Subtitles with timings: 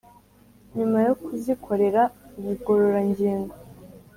[0.75, 2.01] nyuma yo kuzikorera
[2.37, 3.53] ubugororangingo.